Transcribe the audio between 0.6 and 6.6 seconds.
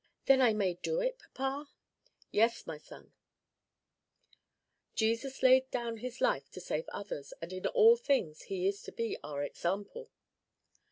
do it, papa?" "Yes, my son; Jesus laid down his life to